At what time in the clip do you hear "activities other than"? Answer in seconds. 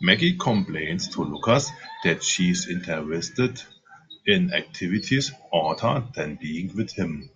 4.50-6.36